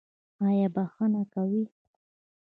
ایا 0.45 0.67
بخښنه 0.75 1.23
کوئ؟ 1.33 1.61